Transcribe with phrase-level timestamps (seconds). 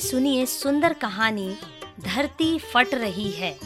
[0.00, 1.56] सुनिए सुंदर कहानी
[2.00, 3.58] धरती फट रही है।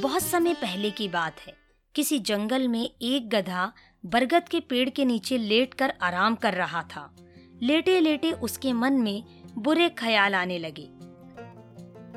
[0.00, 1.52] बहुत समय पहले की बात है।
[1.94, 3.72] किसी जंगल में एक गधा
[4.06, 7.16] बरगद के पेड़ के नीचे लेटकर आराम कर रहा था।
[7.62, 9.24] लेटे लेटे उसके मन में
[9.58, 10.88] बुरे ख्याल आने लगे।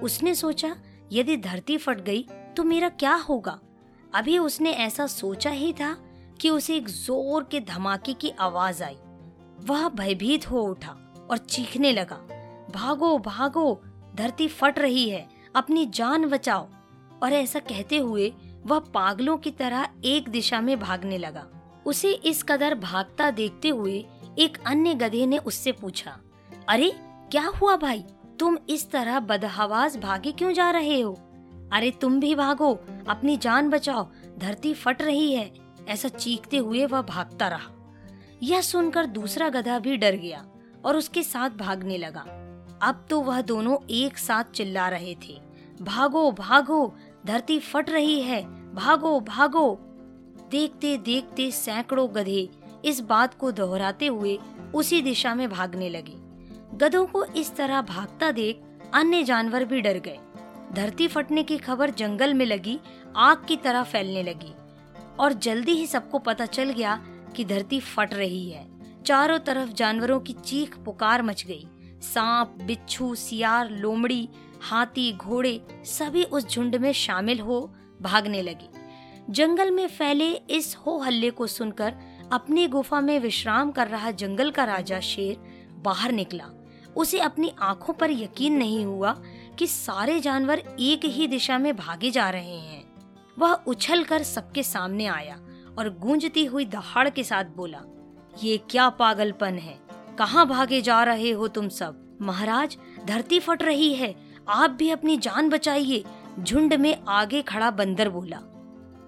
[0.02, 0.76] उसने सोचा
[1.12, 3.60] यदि धरती फट गई तो मेरा क्या होगा?
[4.14, 5.98] अभी उसने ऐसा सोचा ही था
[6.42, 8.98] कि उसे एक ज़ोर के धमाके की आवाज़ आई।
[9.66, 12.16] वह भयभीत हो उठा और चीखने लगा,
[12.76, 13.82] भागो भागो,
[14.16, 16.68] धरती फट रही है, अपनी जान बचाओ।
[17.24, 18.34] और ऐसा कहते हुए
[18.66, 21.48] वह पागलों की तरह एक दिशा में भागने लगा।
[21.86, 24.06] उसे इस कदर भागता देखते हुए
[24.40, 26.20] एक अन्य गधे ने उससे पूछा,
[26.70, 26.94] अरे,
[27.32, 28.04] क्या हुआ भाई?
[28.40, 31.20] तुम इस तरह बदहवास भागे क्यों जा रहे हो?
[31.74, 34.08] अरे तुम भी भागो, अपनी जान बचाओ,
[34.40, 35.52] धरती फट रही है।
[35.88, 37.72] ऐसा चीखते हुए वह भागता रहा।
[38.44, 40.46] यह सुनकर दूसरा गधा भी डर गया
[40.86, 42.22] और उसके साथ भागने लगा।
[42.82, 45.42] अब तो वह दोनों एक साथ चिल्ला रहे थे।
[45.82, 49.80] भागो भागो, धरती फट रही है, भागो भागो।
[50.52, 52.50] देखते देखते सैकड़ों गधे
[52.86, 54.40] इस बात को दोहराते हुए
[54.74, 56.16] उसी दिशा में भागने लगे।
[56.78, 58.62] गधों को इस तरह भागता देख
[58.94, 60.20] अन्य जानवर भी डर गए।
[60.72, 62.80] धरती फटने की खबर जंगल में लगी,
[63.16, 64.54] आग की तरह फैलने लगी।
[65.20, 66.96] और जल्दी ही सबको पता चल गया
[67.36, 68.72] कि धरती फट रही है।
[69.04, 71.68] चारों तरफ़ जानवरों की चीख पुकार मच गई।
[72.02, 74.30] सांप, बिच्छू, सियार, लोमड़ी,
[74.62, 78.70] हाथी, घोड़े सभी उस झुंड में शामिल हो भागने लगे।
[79.30, 81.96] जंगल में फैले इस हो हल्ले को सुनकर
[82.32, 85.38] अपनी गुफा में विश्राम कर रहा जंगल का राजा शेर
[85.76, 86.46] बाहर निकला।
[86.96, 89.22] उसे अपनी आँखों पर यकीन नहीं हुआ
[89.62, 92.84] कि सारे जानवर एक ही दिशा में भागे जा रहे हैं।
[93.40, 95.36] वह उछल कर सबके सामने आया
[95.78, 97.82] और गूंजती हुई दहाड़ के साथ बोला,
[98.44, 99.78] ये क्या पागलपन है?
[100.18, 102.18] कहाँ भागे जा रहे हो तुम सब?
[102.22, 104.16] महाराज, धरती फट रही है।
[104.50, 106.04] आप भी अपनी जान बचाइए।
[106.40, 108.40] झुंड में आगे खड़ा बंदर बोला,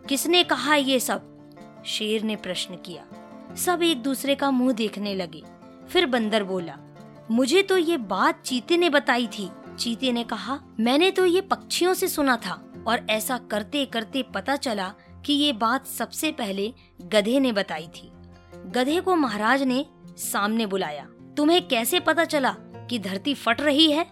[0.09, 1.83] किसने कहा ये सब?
[1.85, 5.43] शेर ने प्रश्न किया। सब एक दूसरे का मुँह देखने लगे।
[5.89, 6.77] फिर बंदर बोला,
[7.31, 11.93] मुझे तो ये बात चीते ने बताई थी। चीते ने कहा मैंने तो ये पक्षियों
[11.93, 14.93] से सुना था और ऐसा करते करते पता चला
[15.25, 18.11] कि ये बात सबसे पहले गधे ने बताई थी।
[18.65, 19.85] गधे को महाराज ने
[20.17, 21.05] सामने बुलाया।
[21.37, 24.05] तुम्हें कैसे पता चला कि धरती फट रही है?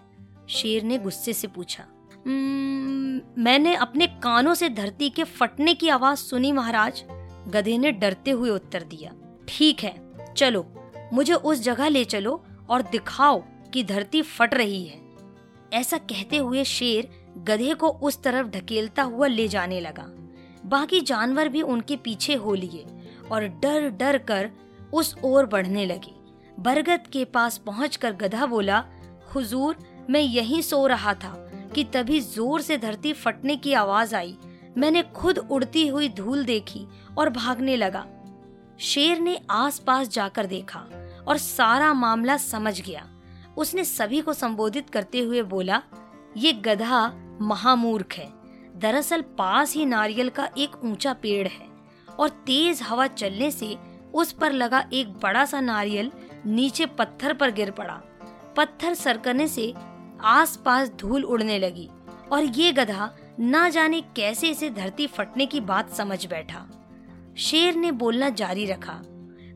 [0.49, 1.83] शेर ने गुस्से से पूछा।
[2.28, 7.03] "हम्म, मैंने अपने कानों से धरती के फटने की आवाज़ सुनी महाराज।
[7.47, 9.11] गधे ने डरते हुए उत्तर दिया।
[9.47, 13.43] ठीक है चलो मुझे उस जगह ले चलो और दिखाओ
[13.73, 15.10] कि धरती फट रही है।
[15.74, 20.06] ऐसा कहते हुए शेर गधे को उस तरफ़ ढकेलता हुआ ले जाने लगा।
[20.66, 22.86] बाकी जानवर भी उनके पीछे हो लिए
[23.32, 24.50] और डर डर कर
[24.94, 26.14] उस ओर बढ़ने लगे।
[26.59, 28.84] बरगद के पास पहुंचकर गधा बोला,
[29.36, 29.78] हुजूर,
[30.09, 31.34] मैं यहीं सो रहा था
[31.76, 34.38] कि तभी ज़ोर से धरती फटने की आवाज़ आई।
[34.78, 36.86] मैंने खुद उड़ती हुई धूल देखी
[37.18, 38.06] और भागने लगा।
[38.80, 40.80] शेर ने आसपास जाकर देखा
[41.28, 43.08] और सारा मामला समझ गया।
[43.61, 45.81] उसने सभी को संबोधित करते हुए बोला,
[46.38, 47.07] ये गधा
[47.41, 48.29] महामूर्ख है।
[48.75, 51.67] दरअसल पास ही नारियल का एक ऊँचा पेड़ है
[52.09, 53.75] और तेज हवा चलने से
[54.13, 56.11] उस पर लगा एक बड़ा सा नारियल
[56.45, 58.01] नीचे पत्थर पर गिर पड़ा।
[58.57, 59.73] पत्थर सरकने से
[60.22, 61.89] आसपास धूल उड़ने लगी
[62.31, 66.66] और ये गधा ना जाने कैसे इसे धरती फटने की बात समझ बैठा।
[67.38, 69.01] शेर ने बोलना जारी रखा,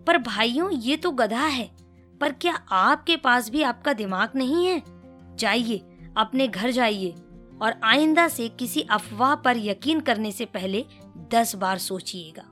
[0.07, 1.69] पर भाइयों, ये तो गधा है।
[2.21, 4.81] पर क्या आपके पास भी आपका दिमाग नहीं है?
[5.35, 5.77] जाइए,
[6.17, 7.15] अपने घर जाइए
[7.61, 10.85] और आइंदा से किसी अफवाह पर यकीन करने से पहले
[11.31, 12.51] दस बार सोचिएगा।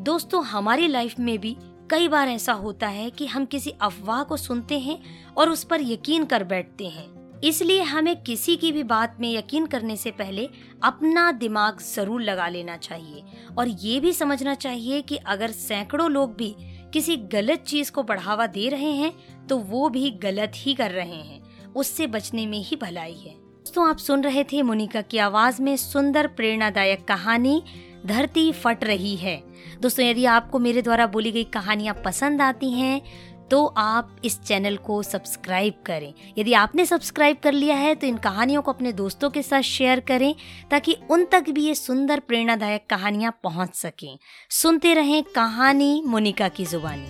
[0.00, 1.56] दोस्तों, हमारी लाइफ में भी
[1.90, 4.98] कई बार ऐसा होता है कि हम किसी अफवाह को सुनते हैं
[5.34, 9.66] और उस पर यकीन कर बैठते हैं। इसलिए हमें किसी की भी बात में यकीन
[9.66, 10.48] करने से पहले
[10.82, 13.22] अपना दिमाग ज़रूर लगा लेना चाहिए
[13.58, 16.54] और ये भी समझना चाहिए कि अगर सैकड़ों लोग भी
[16.90, 21.20] किसी गलत चीज़ को बढ़ावा दे रहे हैं तो वो भी गलत ही कर रहे
[21.20, 21.40] हैं।
[21.74, 25.76] उससे बचने में ही भलाई है। दोस्तों, आप सुन रहे थे मोनिका की आवाज़ में
[25.76, 27.62] सुंदर प्रेरणादायक कहानी,
[28.06, 29.42] धरती फट रही है।
[29.80, 33.00] दोस्तों, यदि आपको मेरे द्वारा बोली गई कहानियाँ पसंद आती हैं
[33.50, 38.16] तो आप इस चैनल को सब्सक्राइब करें। यदि आपने सब्सक्राइब कर लिया है तो इन
[38.18, 40.34] कहानियों को अपने दोस्तों के साथ शेयर करें,
[40.70, 44.18] ताकि उन तक भी ये सुंदर, प्रेरणादायक कहानियाँ पहुँच सकें।
[44.50, 47.08] सुनते रहें कहानी मोनिका की जुबानी।